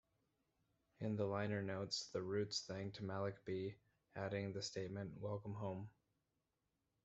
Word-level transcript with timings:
In 0.99 1.15
the 1.15 1.25
liner 1.25 1.61
notes, 1.61 2.07
The 2.07 2.23
Roots 2.23 2.61
thanked 2.65 3.01
Malik 3.03 3.45
B, 3.45 3.75
adding 4.15 4.51
the 4.51 4.63
statement: 4.63 5.21
"Welcome 5.21 5.53
Home". 5.53 5.91